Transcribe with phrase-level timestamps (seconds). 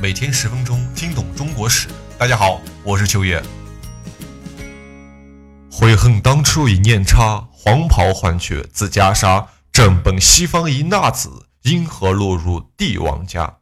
[0.00, 1.86] 每天十分钟，听懂中国史。
[2.16, 3.42] 大家好，我是秋叶。
[5.70, 9.44] 悔恨当初一念差，黄袍换却自袈裟。
[9.70, 13.58] 正本西方一纳子，因何落入帝王家？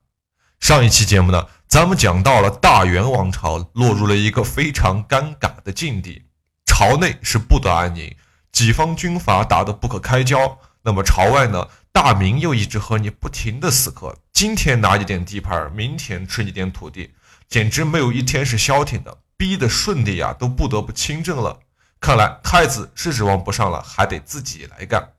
[0.60, 6.22] 上一期节目呢，咱们讲到了大元王朝落入了一个非常尴尬的境地，
[6.64, 8.14] 朝内是不得安宁，
[8.52, 10.56] 几方军阀打得不可开交。
[10.88, 17.12] 那么朝外呢，大明又一直和你不停的死磕，今天拿一点地盘，明天吃你点土地，
[17.46, 21.58] 简直没有一天是消停的，逼得顺帝呀都不得不亲政了。
[22.00, 25.10] 看来太子是指望不上了，还得自己来干。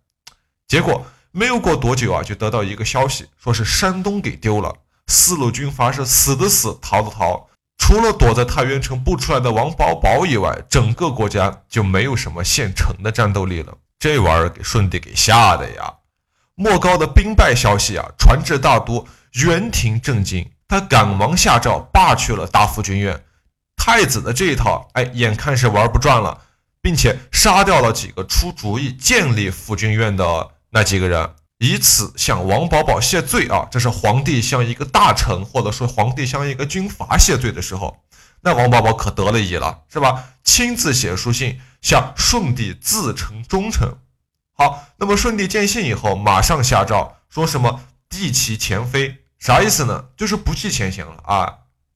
[0.67, 4.75] 结果没有过多久啊，就得到一个消息，说是山东给丢了，
[5.05, 7.47] 四路军阀是死的死，逃的逃，
[7.77, 13.77] 除了躲在太原城不出来的王保保以外，整个国家就没有什么现成的战斗力了。
[13.99, 15.93] 这玩意儿给顺帝给吓的呀！
[16.55, 23.23] 莫高的兵败消息啊传至大都，元廷震惊，他赶忙下诏罢去了大夫军院。
[23.75, 26.41] 太子的这一套，哎，眼看是玩不转了，
[26.81, 33.67] 并且杀掉了几个出主意建立辅军院的那几个人，以此向王保保谢罪啊！
[33.69, 37.97] 这是皇帝向一个大臣，或者说皇帝向一个军阀谢罪的时候。
[38.41, 40.23] 那王保保可得了意了，是吧？
[40.43, 43.97] 亲自写书信向顺帝自称忠诚。
[44.53, 50.05] 好，那么顺帝见信以后，马上下诏说什么帝其前妃，啥意思呢？
[50.17, 51.53] 就是不计前嫌了啊！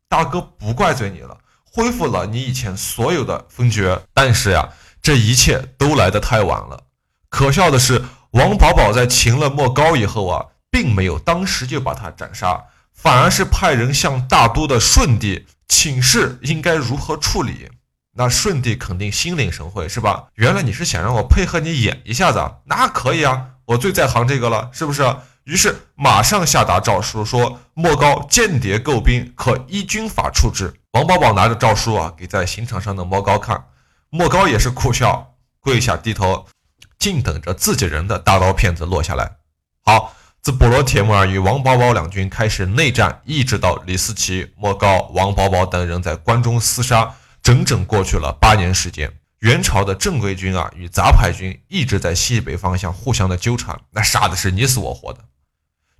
[0.07, 4.01] 大哥不怪罪你了，恢复了你以前所有的封爵。
[4.13, 4.69] 但是呀，
[5.01, 6.83] 这一切都来得太晚了。
[7.29, 12.63] 可笑的是，王保保在擒了莫高以后啊，并没有当时就把他斩杀，
[13.03, 15.45] 反而是派人向大都的顺帝。
[15.67, 17.69] 请示应该如何处理？
[18.15, 20.27] 那顺帝肯定心领神会，是吧？
[20.35, 25.03] 原来你是想让我配合你演一下子，那可以啊，我最在行这个了，是不是？
[25.45, 30.73] 于是马上下达诏书，说莫高间谍购兵，可依军法处置。
[30.91, 33.65] 王保保拿着诏书啊，给在刑场上的莫高看，
[34.09, 36.45] 莫高也是苦笑，跪下低头，
[36.99, 39.37] 静等着自己人的大刀片子落下来。
[39.83, 40.15] 好。
[40.43, 49.09] 自波罗铁木儿与王保保两军开始内战，一直到李思齐、莫高、王保保等人在关中厮杀，整整过去了八年时间。
[49.39, 55.19] 元朝的正规军啊与杂牌军一直在西北方向互相的纠缠，那杀的是你死我活的。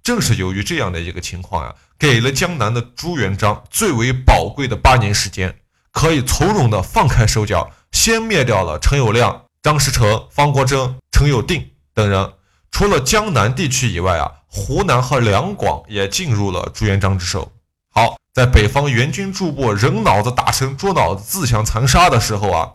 [0.04, 5.56] 正是由于这样的一个情况啊，给了江南的朱元璋最为宝贵的八年时间，
[5.94, 12.34] 可以从容的放开手脚，先灭掉了陈友谅、张士诚、方国珍、陈友定等人。
[12.74, 17.54] 除了江南地区以外啊，湖南和两广也进入了朱元璋之手。
[17.92, 22.72] 好，在北方援军驻部人脑子打成猪脑子，自相残杀的时候啊，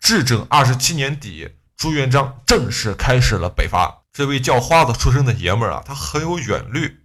[0.00, 4.02] 至正二十七年底，朱元璋正式开始了北伐。
[4.12, 7.02] 这位叫花子出身的爷们儿啊，他很有远虑。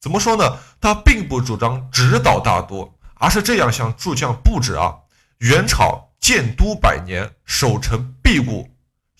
[0.00, 0.58] 怎么说呢？
[0.80, 4.94] 他并不主张直捣大都，而是这样向诸将布置啊：
[5.38, 8.70] 元朝建都百年，守城必固，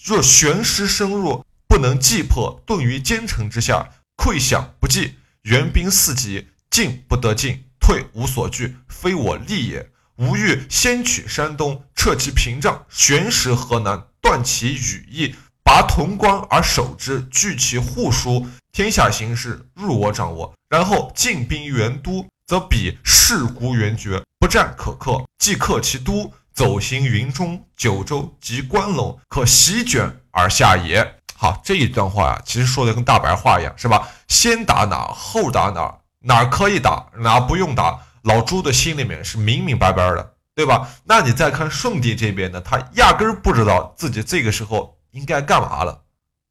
[0.00, 1.44] 若悬师深入。
[1.72, 3.88] 不能击破，遁于奸臣之下，
[4.18, 9.88] 溃响不济，援兵四级，进不得进，退无所惧，非我利也。
[10.16, 15.34] 吾欲先取山东，撤其屏障，悬石河南，断其羽翼，
[15.64, 20.52] 拔潼关而守之，据其户枢，天下形势入我掌握。
[20.68, 25.24] 然后进兵元都，则彼势孤援绝，不战可克。
[25.38, 31.16] 既克其都，走行云中、九州及关陇，可席卷而下也。
[31.42, 34.08] 好，这一段话呀，其实说的跟大白话一样，是吧？
[34.28, 40.88] 先打哪，后打哪，哪可以打，哪不用打，老朱的心里面是明明白白的，对吧？
[41.02, 46.02] 那你再看顺帝这边呢，他压根儿不知道自己这个时候应该干嘛了，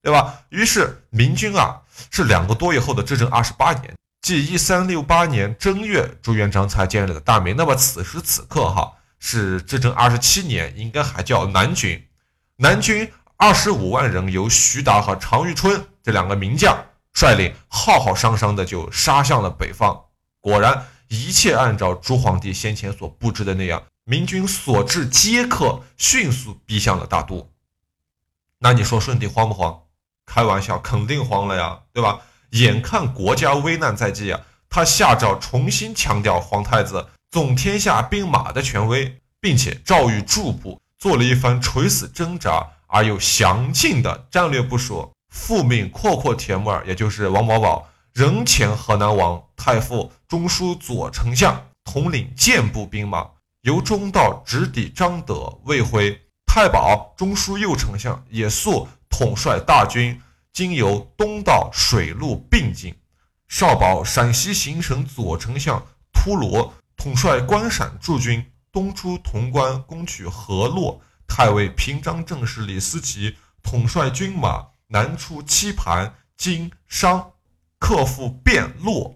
[0.03, 0.41] 对吧？
[0.50, 1.79] 于是明军啊，
[2.12, 7.56] 是两个多月后的至正二十八年，即一三六八年正月，朱元璋才建立了大明。
[7.56, 12.06] 那么此时此刻哈，是至正二十七年，应该还叫南军，
[12.58, 13.09] 南军。
[13.41, 16.78] 二十五万人由徐达和常遇春这两个名将
[17.12, 20.00] 率领，浩浩汤汤的就杀向了北方。
[20.40, 27.49] 果然，一切按照朱皇帝先前所布置的那样，明军所至皆克，迅速逼向了大都。
[28.59, 29.85] 那你说顺帝慌不慌？
[30.28, 32.20] 开玩笑，肯定慌了呀，对吧？
[32.52, 34.40] 眼看国家危难在即啊，
[34.70, 42.67] 他下诏重新强调皇太子总天下兵马的权威，并且诏谕诸部做了一番垂死挣扎。
[42.91, 53.26] 而又详尽的战略部署，复命阔阔铁木儿，也就是王保保，人前河南王太傅中书左丞相，统领健步兵马，
[53.61, 56.22] 由中道直抵张德、魏辉。
[56.46, 60.22] 太保中书右丞相也速统帅大军，
[60.52, 62.94] 经由东道水陆并进。
[63.47, 70.99] 少保陕西行省左丞相，秃罗，统帅关陕驻军，东出潼关，攻取河洛。
[71.33, 77.31] 太尉平章政事李思齐统帅军马，南出七盘、经、商，
[77.79, 79.16] 克复汴洛。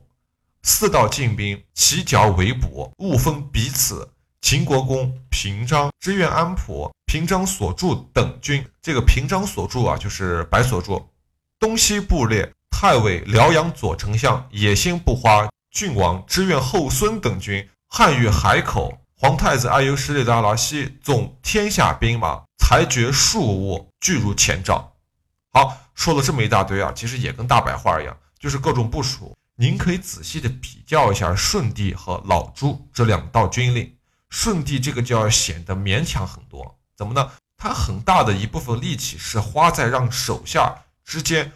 [0.63, 4.13] 四道进兵，齐剿围捕，误分彼此。
[4.39, 8.65] 秦国公平章支援安普，平章所著等军。
[8.81, 11.06] 这个平章所著啊，就是白所著。
[11.59, 17.69] 东西部列太尉辽阳左丞相野心不花，郡王支援后孙等军。
[17.89, 24.94] 汉遇海口，皇太子爱由十里达拉西总天下兵马，裁决数务，俱如前兆。
[25.53, 29.33] 好，说了这么一大堆啊，其实也跟大白话一样，就是各种部署。
[29.56, 33.95] 您可以仔细的比较一下舜帝和老朱这两道军令。
[34.29, 37.31] 舜帝这个就要显得勉强很多，怎么呢？
[37.56, 40.75] 他很大的一部分力气是花在让手下
[41.06, 41.53] 之间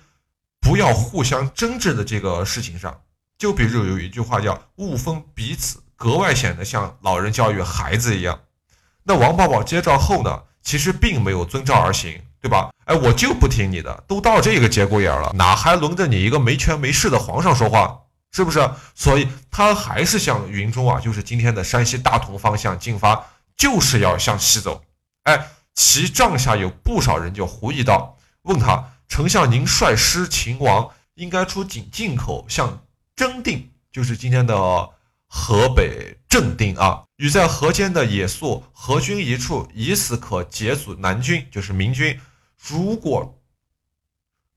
[0.62, 3.02] 不要互相争执的这个事情上。
[3.38, 8.40] 就比如有一句话叫“勿分彼此”，格外显得像老人教育孩子一样。
[9.04, 12.70] 那王宝宝接诏后呢，其实并没有遵照而行，对吧？
[12.86, 18.00] 哎，我就不听你的，都到这个节骨眼了，哪还轮着你一个没权没势的皇上说话？
[18.32, 18.72] 是不是？
[18.96, 23.26] 所以他还是向云中啊，就是今天的山西大同方向进发，
[23.58, 24.82] 就是要向西走。
[25.24, 32.84] 哎，其帐下有不少人就狐疑道：“问他丞相，您率师秦王，应该出井进口，向
[33.16, 34.56] 征定，就是今天的
[35.30, 42.20] 河北正定啊，与在河间的野宿河军一处，以此可解阻南军，就是明军。
[42.68, 43.40] 如果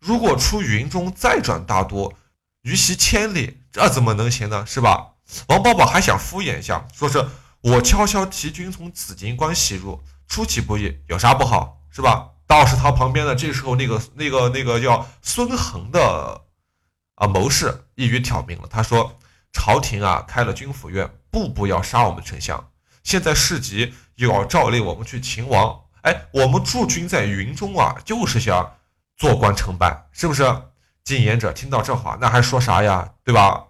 [0.00, 2.12] 如果出云中，再转大都。”
[2.62, 4.64] 于其千里，这怎么能行呢？
[4.64, 5.14] 是吧？
[5.48, 7.26] 王保保还想敷衍一下，说是
[7.60, 11.80] 我悄悄提军从紫荆关西入，出其不意，有啥不好？
[11.90, 12.30] 是吧？
[12.46, 16.42] 倒是他旁边的这时候那个那个那个叫孙恒的
[17.16, 19.18] 啊谋士一语挑明了，他说
[19.52, 22.70] 朝廷啊开了军府院，步步要杀我们丞相，
[23.04, 28.76] 现在市集又要诏令我们去秦王，哎，我们驻军在云中啊，就是想
[29.16, 30.44] 做官成败，是不是？
[31.04, 33.14] 进言者听到这话，那还说啥呀？
[33.24, 33.64] 对吧？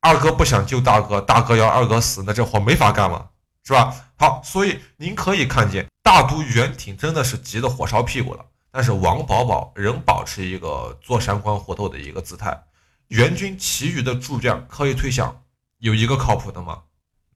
[0.00, 3.30] 二哥不想救大哥，大哥要二哥死，那这活没法干了，
[3.64, 3.94] 是吧？
[4.16, 8.44] 好，所以您可以看见，大都元挺真的是急得火烧屁股了。
[8.70, 12.56] 但是王保保仍保持一个坐山观虎斗的一个姿态。
[13.08, 15.42] 援军其余的诸将可以推想，
[15.78, 16.82] 有一个靠谱的吗？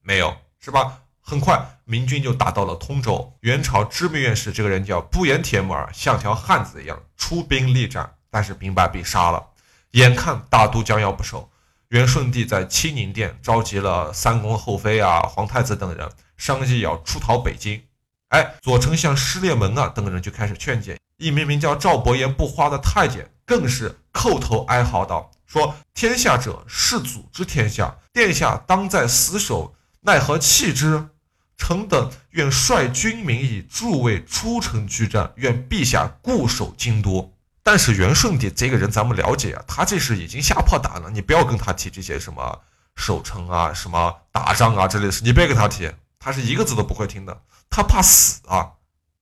[0.03, 1.01] 没有，是吧？
[1.21, 3.37] 很快，明军就打到了通州。
[3.41, 8.15] 元朝知名院士这个人叫不言铁木儿，像条汉子一样出兵力战。
[8.29, 9.49] 但是兵败被杀了，
[9.91, 11.51] 眼看大都将要不守，
[11.89, 17.83] 元顺帝在清宁殿召集了三宫后妃啊、皇太子等人，商议要出逃北京。
[18.29, 31.11] 哎，左丞相失烈门啊等人就开始劝谏，一名名叫赵伯言不花的太监更是叩头哀嚎道：“说天下者是祖之天下，殿下当在死守，奈何弃之？
[31.59, 41.11] 臣等愿率军民以助卫出城拒战，愿陛下固守京都。”但是元顺帝这个人，咱们了解啊，他这是已经吓破胆了。
[41.11, 42.63] 你不要跟他提这些什么
[42.97, 47.43] 守城啊、什么打仗啊之类的事，你别跟他提，他是一个字都不会听的。
[47.69, 48.73] 他怕死啊，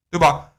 [0.08, 0.52] 对吧？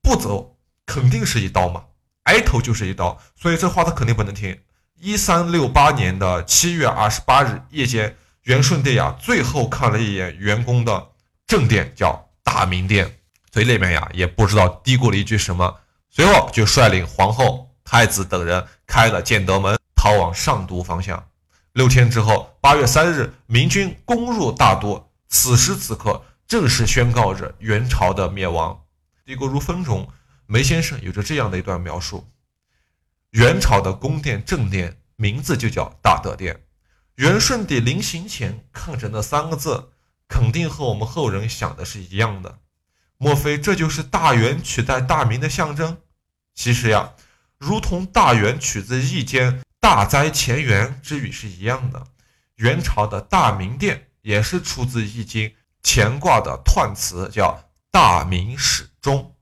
[0.00, 0.56] 不走
[0.86, 1.86] 肯定是一刀嘛，
[2.22, 4.56] 挨头就是一刀，所以这话他肯定不能听。
[5.00, 11.10] 一三六八年的七月二十八日夜间，元顺帝呀，最后看了一眼元宫的
[11.46, 13.18] 正殿，叫大明殿，
[13.52, 15.76] 嘴里面呀也不知道嘀咕了一句什么。
[16.10, 21.28] 随后就率领皇后、太子等人开了建德门，逃往上都方向。
[21.74, 25.08] 六天之后，八月三日，明军攻入大都。
[25.28, 28.72] 此时此刻，正式宣告着元朝的灭亡。
[29.24, 30.08] 《帝国如风》中，
[30.46, 32.26] 梅先生有着这样的一段描述：
[33.30, 36.62] 元朝的宫殿正殿名字就叫大德殿。
[37.16, 39.90] 元顺帝临行前看着那三个字，
[40.28, 42.58] 肯定和我们后人想的是一样的。
[43.18, 45.98] 莫非这就是大元取代大明的象征？
[46.54, 47.12] 其实呀，
[47.58, 49.42] 如同大元取自《易经》
[49.80, 52.06] “大灾前元”之语是一样的，
[52.56, 55.48] 元朝的大明殿也是出自《易经》
[55.82, 59.34] 乾卦的彖辞，叫“大明始终”。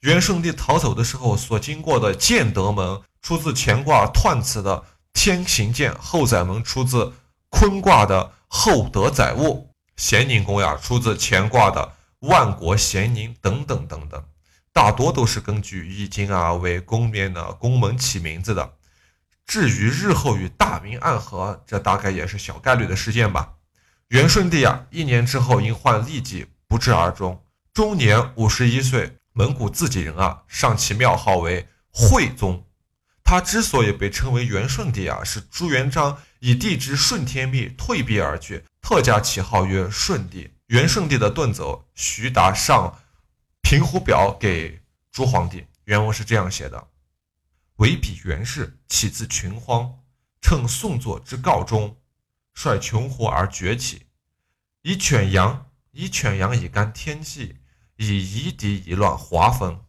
[0.00, 7.10] 元顺帝逃走的时候所经过的建德门，出自乾卦彖辞的“天行健”；后宰门出自
[7.48, 9.66] 坤卦的“厚德载物”；
[9.96, 11.94] 咸宁宫呀，出自乾卦的。
[12.20, 14.24] 万国咸宁等等等等，
[14.72, 18.74] 大多都是根据《易经》啊为宫殿的宫门起名字的。
[19.46, 23.54] 至于日后与大明暗合，这大概也是小概率的事件吧。
[24.08, 29.16] 元顺帝啊，一年之后因患痢疾不治而终，终年五十一岁。
[29.32, 32.64] 蒙古自己人啊，上其庙号为惠宗。
[33.34, 38.62] 他之所以被称为元顺帝啊，是朱元璋以帝之顺天命退避而去。
[38.80, 40.48] 特加其号曰顺帝。
[40.66, 42.96] 元顺帝的遁走，徐达上
[43.60, 46.86] 平湖表给朱皇帝，原文是这样写的：
[47.78, 49.98] 唯彼元氏，起自群荒，
[50.40, 51.96] 乘宋作之告终，
[52.54, 54.02] 率穷胡而崛起，
[54.82, 57.56] 以犬羊以犬羊以干天际，
[57.96, 59.84] 以夷狄以乱华风。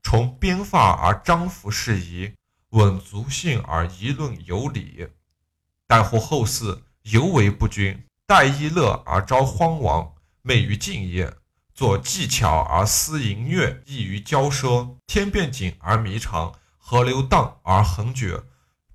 [0.00, 2.32] 从兵发而张服事宜，
[2.74, 5.08] 稳足性而议论有理。
[5.86, 11.32] 但乎后世犹为不均，待一乐而招荒亡，昧于敬业，
[11.72, 14.96] 作技巧而思淫虐，易于骄奢。
[15.06, 18.42] 天变景而弥长，河流荡而横绝，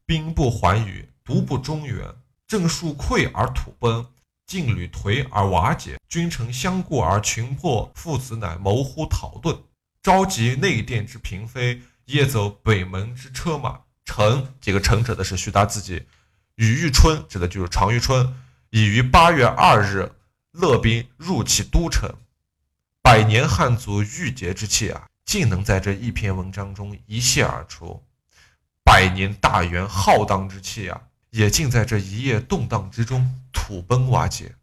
[0.06, 2.16] 兵不还羽，独不中原。
[2.48, 4.06] 政数溃而土崩，
[4.46, 9.58] 劲旅颓而瓦解，君臣相顾而群破，父子乃谋乎讨遁。
[10.02, 13.82] 召集内殿之嫔妃，夜走北门之车马。
[14.04, 16.08] 臣这个臣指的是徐达自己。
[16.56, 18.36] 与玉春指的就是常遇春，
[18.72, 20.12] 已于八月二日
[20.52, 22.12] 勒兵入其都城。
[23.04, 28.04] 百年汉族郁结之气啊，竟能在这一篇文章中一泻而出；
[28.84, 34.56] 百年大元浩荡之气啊，也竟在这一夜动荡之中土崩瓦解。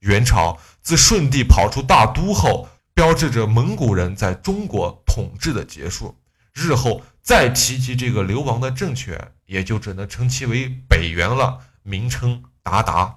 [0.00, 2.68] 元朝自顺帝跑出大都后。
[2.96, 6.16] 标志着蒙古人在中国统治的结束。
[6.54, 13.12] 日后再提及这个流亡的政权，也就只能称其为北元了，名称鞑靼。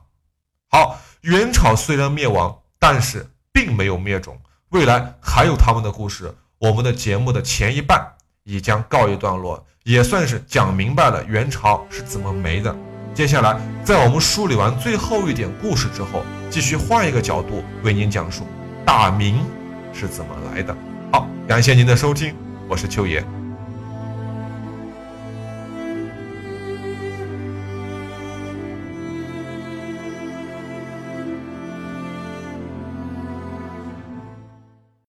[0.70, 4.38] 好，元朝虽然灭亡，但是并没有灭种，
[4.70, 6.36] 未来还有他们的故事。
[6.58, 8.14] 我们的节目的前一半
[8.44, 12.76] 已将告一段落，也算是讲明白了元朝是怎么没的。
[13.14, 18.48] 接下来，在我们梳理完最后一点故事之后，继续换一个角度为您讲述
[18.86, 19.46] 大明。
[19.94, 20.76] 是怎么来的？
[21.12, 22.36] 好，感谢您的收听，
[22.70, 23.37] 我是秋野。